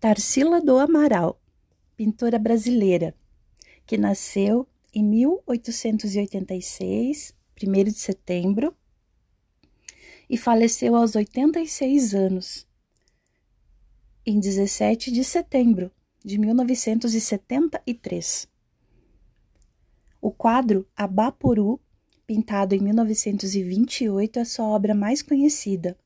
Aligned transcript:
Tarsila 0.00 0.60
do 0.60 0.78
Amaral, 0.78 1.40
pintora 1.96 2.38
brasileira, 2.38 3.16
que 3.84 3.98
nasceu 3.98 4.64
em 4.94 5.02
1886, 5.02 7.34
1 7.60 7.72
de 7.82 7.94
setembro, 7.94 8.76
e 10.30 10.36
faleceu 10.36 10.94
aos 10.94 11.16
86 11.16 12.14
anos, 12.14 12.64
em 14.24 14.38
17 14.38 15.10
de 15.10 15.24
setembro 15.24 15.90
de 16.24 16.38
1973. 16.38 18.46
O 20.20 20.30
quadro 20.30 20.86
Abaporu, 20.96 21.80
pintado 22.24 22.72
em 22.72 22.78
1928, 22.78 24.38
é 24.38 24.44
sua 24.44 24.66
obra 24.66 24.94
mais 24.94 25.22
conhecida, 25.22 25.98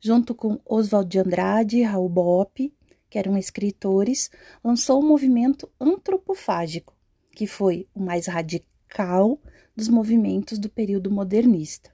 junto 0.00 0.36
com 0.36 0.60
Oswald 0.64 1.10
de 1.10 1.18
Andrade 1.18 1.82
Raul 1.82 2.08
Bopp, 2.08 2.72
que 3.08 3.18
eram 3.18 3.36
escritores, 3.36 4.30
lançou 4.62 5.00
o 5.00 5.06
movimento 5.06 5.70
antropofágico, 5.80 6.94
que 7.32 7.46
foi 7.46 7.86
o 7.94 8.00
mais 8.00 8.26
radical 8.26 9.40
dos 9.74 9.88
movimentos 9.88 10.58
do 10.58 10.68
período 10.68 11.10
modernista. 11.10 11.90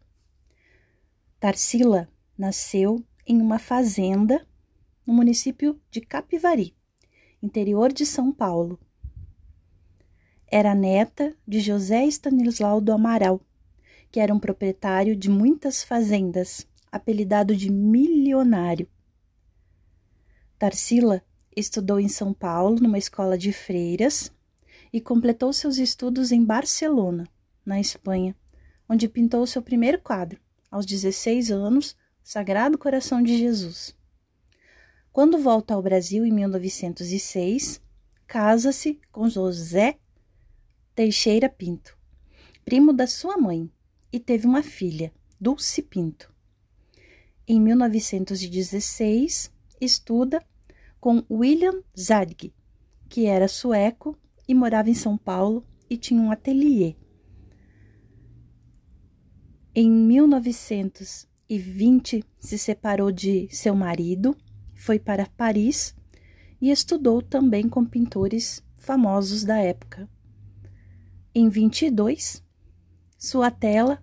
Tarsila 1.38 2.08
nasceu 2.36 3.04
em 3.26 3.40
uma 3.40 3.58
fazenda 3.58 4.46
no 5.06 5.12
município 5.12 5.78
de 5.90 6.00
Capivari, 6.00 6.74
interior 7.42 7.92
de 7.92 8.06
São 8.06 8.32
Paulo. 8.32 8.78
Era 10.46 10.74
neta 10.74 11.36
de 11.46 11.60
José 11.60 12.04
Stanislau 12.06 12.80
do 12.80 12.92
Amaral, 12.92 13.40
que 14.10 14.20
era 14.20 14.32
um 14.32 14.38
proprietário 14.38 15.16
de 15.16 15.28
muitas 15.28 15.82
fazendas, 15.82 16.66
apelidado 16.90 17.54
de 17.56 17.70
milionário. 17.70 18.88
Tarsila 20.64 21.22
estudou 21.54 22.00
em 22.00 22.08
São 22.08 22.32
Paulo, 22.32 22.80
numa 22.80 22.96
escola 22.96 23.36
de 23.36 23.52
freiras, 23.52 24.32
e 24.90 24.98
completou 24.98 25.52
seus 25.52 25.76
estudos 25.76 26.32
em 26.32 26.42
Barcelona, 26.42 27.28
na 27.66 27.78
Espanha, 27.78 28.34
onde 28.88 29.06
pintou 29.06 29.46
seu 29.46 29.60
primeiro 29.60 30.00
quadro, 30.00 30.40
aos 30.70 30.86
16 30.86 31.50
anos, 31.50 31.94
Sagrado 32.22 32.78
Coração 32.78 33.22
de 33.22 33.36
Jesus. 33.36 33.94
Quando 35.12 35.36
volta 35.36 35.74
ao 35.74 35.82
Brasil 35.82 36.24
em 36.24 36.32
1906, 36.32 37.82
casa-se 38.26 38.98
com 39.12 39.28
José 39.28 39.98
Teixeira 40.94 41.50
Pinto, 41.50 41.94
primo 42.64 42.90
da 42.90 43.06
sua 43.06 43.36
mãe, 43.36 43.70
e 44.10 44.18
teve 44.18 44.46
uma 44.46 44.62
filha, 44.62 45.12
Dulce 45.38 45.82
Pinto. 45.82 46.32
Em 47.46 47.60
1916, 47.60 49.52
estuda 49.78 50.42
com 51.04 51.22
William 51.30 51.84
Zadg, 51.94 52.50
que 53.10 53.26
era 53.26 53.46
sueco 53.46 54.18
e 54.48 54.54
morava 54.54 54.88
em 54.88 54.94
São 54.94 55.18
Paulo 55.18 55.62
e 55.90 55.98
tinha 55.98 56.18
um 56.18 56.30
ateliê. 56.30 56.96
Em 59.74 59.90
1920, 59.90 62.24
se 62.38 62.56
separou 62.56 63.12
de 63.12 63.46
seu 63.50 63.74
marido, 63.74 64.34
foi 64.74 64.98
para 64.98 65.26
Paris 65.26 65.94
e 66.58 66.70
estudou 66.70 67.20
também 67.20 67.68
com 67.68 67.84
pintores 67.84 68.64
famosos 68.78 69.44
da 69.44 69.58
época. 69.58 70.08
Em 71.34 71.50
22, 71.50 72.42
sua 73.18 73.50
tela 73.50 74.02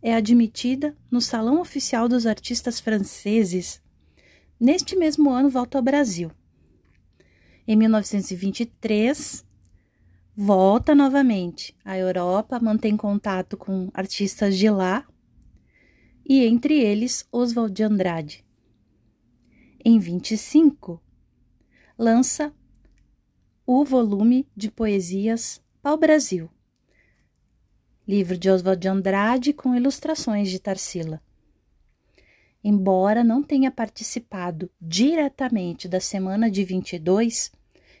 é 0.00 0.14
admitida 0.14 0.96
no 1.10 1.20
Salão 1.20 1.60
Oficial 1.60 2.08
dos 2.08 2.24
Artistas 2.24 2.80
Franceses. 2.80 3.82
Neste 4.58 4.96
mesmo 4.96 5.28
ano, 5.28 5.50
volta 5.50 5.76
ao 5.76 5.84
Brasil. 5.84 6.32
Em 7.70 7.76
1923, 7.76 9.44
volta 10.34 10.94
novamente 10.94 11.76
à 11.84 11.98
Europa, 11.98 12.58
mantém 12.58 12.96
contato 12.96 13.58
com 13.58 13.90
artistas 13.92 14.56
de 14.56 14.70
lá, 14.70 15.06
e 16.24 16.46
entre 16.46 16.80
eles 16.80 17.28
Oswald 17.30 17.74
de 17.74 17.82
Andrade. 17.82 18.42
Em 19.84 19.98
25, 19.98 20.98
lança 21.98 22.54
o 23.66 23.84
volume 23.84 24.48
de 24.56 24.70
poesias 24.70 25.62
Pau 25.82 25.98
Brasil, 25.98 26.48
livro 28.06 28.38
de 28.38 28.48
Oswald 28.48 28.80
de 28.80 28.88
Andrade 28.88 29.52
com 29.52 29.74
ilustrações 29.74 30.48
de 30.48 30.58
Tarsila. 30.58 31.22
Embora 32.64 33.22
não 33.22 33.42
tenha 33.42 33.70
participado 33.70 34.70
diretamente 34.80 35.86
da 35.86 36.00
Semana 36.00 36.50
de 36.50 36.64
22, 36.64 37.57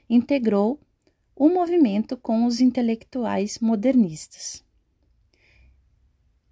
integrou 0.08 0.80
o 1.34 1.48
movimento 1.48 2.16
com 2.16 2.46
os 2.46 2.60
intelectuais 2.60 3.58
modernistas. 3.60 4.64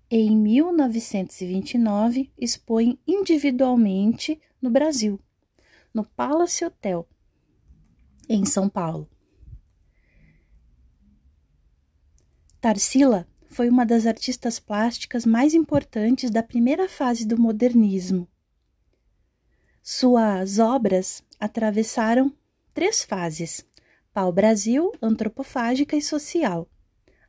Em 0.09 0.37
1929, 0.37 2.31
expõe 2.39 2.99
individualmente 3.06 4.41
no 4.62 4.71
Brasil, 4.71 5.21
no 5.93 6.05
Palace 6.05 6.65
Hotel, 6.65 7.09
em 8.28 8.44
São 8.44 8.69
Paulo. 8.69 9.09
Tarsila 12.61 13.27
foi 13.49 13.69
uma 13.69 13.84
das 13.84 14.06
artistas 14.06 14.61
plásticas 14.61 15.25
mais 15.25 15.55
importantes 15.55 16.31
da 16.31 16.43
primeira 16.43 16.88
fase 16.88 17.27
do 17.27 17.41
modernismo. 17.41 18.28
Suas 19.83 20.59
obras 20.59 21.25
atravessaram 21.41 22.33
três 22.76 23.03
fases: 23.03 23.66
pau-brasil, 24.12 24.92
antropofágica 25.00 25.97
e 25.97 26.03
social. 26.03 26.69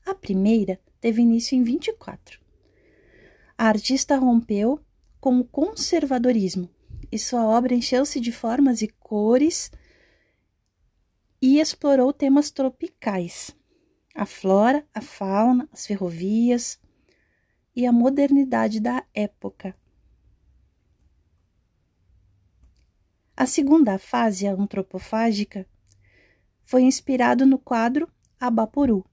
A 0.06 0.14
primeira 0.14 0.78
teve 1.00 1.22
início 1.22 1.56
em 1.56 1.64
24. 1.64 2.42
A 3.58 3.68
artista 3.68 4.18
rompeu 4.18 4.78
com 5.22 5.40
o 5.40 5.46
conservadorismo 5.46 6.70
e 7.10 7.18
sua 7.18 7.46
obra 7.46 7.74
encheu-se 7.74 8.20
de 8.20 8.30
formas 8.30 8.82
e 8.82 8.90
cores 8.90 9.72
e 11.42 11.62
explorou 11.62 12.12
temas 12.12 12.52
tropicais, 12.52 13.56
a 14.14 14.26
flora, 14.26 14.86
a 14.94 15.00
fauna, 15.00 15.70
as 15.72 15.88
ferrovias 15.88 16.78
e 17.74 17.86
a 17.86 17.92
modernidade 17.94 18.82
da 18.82 19.02
época. 19.14 19.74
A 23.40 23.46
segunda 23.46 24.00
fase 24.00 24.48
antropofágica 24.48 25.68
foi 26.66 26.82
inspirado 26.82 27.46
no 27.46 27.60
quadro 27.60 28.12
Abaporu, 28.40 29.06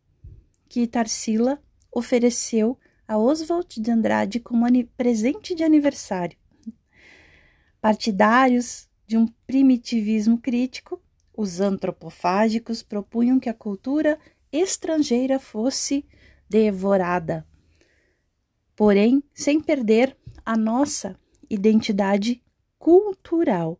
que 0.66 0.86
Tarsila 0.86 1.62
ofereceu 1.92 2.78
a 3.06 3.18
Oswald 3.18 3.78
de 3.78 3.90
Andrade 3.90 4.40
como 4.40 4.64
presente 4.96 5.54
de 5.54 5.62
aniversário. 5.62 6.38
Partidários 7.82 8.88
de 9.06 9.18
um 9.18 9.26
primitivismo 9.46 10.38
crítico, 10.38 11.02
os 11.36 11.60
antropofágicos 11.60 12.82
propunham 12.82 13.38
que 13.38 13.50
a 13.50 13.54
cultura 13.54 14.18
estrangeira 14.50 15.38
fosse 15.38 16.02
devorada, 16.48 17.46
porém 18.74 19.22
sem 19.34 19.60
perder 19.60 20.16
a 20.46 20.56
nossa 20.56 21.14
identidade 21.50 22.42
cultural. 22.78 23.78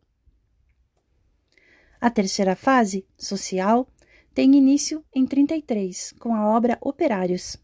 A 2.05 2.11
terceira 2.11 2.55
fase, 2.55 3.07
social, 3.17 3.89
tem 4.35 4.55
início 4.57 5.03
em 5.15 5.25
33, 5.25 6.13
com 6.19 6.35
a 6.35 6.55
obra 6.55 6.77
Operários, 6.83 7.57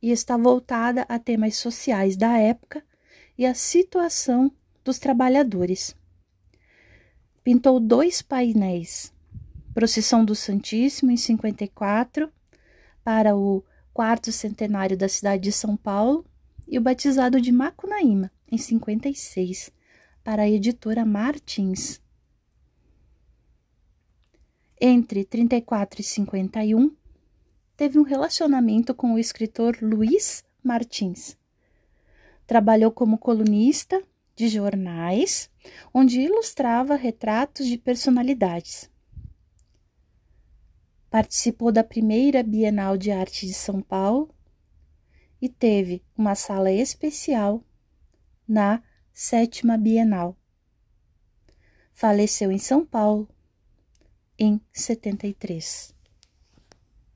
e 0.00 0.10
está 0.10 0.34
voltada 0.34 1.02
a 1.10 1.18
temas 1.18 1.56
sociais 1.56 2.16
da 2.16 2.38
época 2.38 2.82
e 3.36 3.44
a 3.44 3.52
situação 3.52 4.50
dos 4.82 4.98
trabalhadores. 4.98 5.94
Pintou 7.44 7.78
dois 7.78 8.22
painéis, 8.22 9.12
Procissão 9.74 10.24
do 10.24 10.34
Santíssimo 10.34 11.10
em 11.10 11.18
54, 11.18 12.32
para 13.04 13.36
o 13.36 13.62
quarto 13.92 14.32
centenário 14.32 14.96
da 14.96 15.06
cidade 15.06 15.42
de 15.42 15.52
São 15.52 15.76
Paulo, 15.76 16.24
e 16.66 16.78
o 16.78 16.80
Batizado 16.80 17.38
de 17.38 17.52
Macunaíma, 17.52 18.32
em 18.50 18.56
56, 18.56 19.70
para 20.24 20.44
a 20.44 20.48
editora 20.48 21.04
Martins. 21.04 22.00
Entre 24.84 25.24
34 25.24 26.00
e 26.00 26.02
51, 26.02 26.92
teve 27.76 28.00
um 28.00 28.02
relacionamento 28.02 28.92
com 28.92 29.14
o 29.14 29.18
escritor 29.20 29.78
Luiz 29.80 30.44
Martins. 30.60 31.38
Trabalhou 32.48 32.90
como 32.90 33.16
colunista 33.16 34.02
de 34.34 34.48
jornais, 34.48 35.48
onde 35.94 36.22
ilustrava 36.22 36.96
retratos 36.96 37.68
de 37.68 37.78
personalidades. 37.78 38.90
Participou 41.08 41.70
da 41.70 41.84
primeira 41.84 42.42
Bienal 42.42 42.96
de 42.96 43.12
Arte 43.12 43.46
de 43.46 43.54
São 43.54 43.80
Paulo 43.80 44.34
e 45.40 45.48
teve 45.48 46.02
uma 46.18 46.34
sala 46.34 46.72
especial 46.72 47.62
na 48.48 48.82
sétima 49.12 49.78
Bienal. 49.78 50.36
Faleceu 51.92 52.50
em 52.50 52.58
São 52.58 52.84
Paulo 52.84 53.31
em 54.38 54.60
73. 54.72 55.94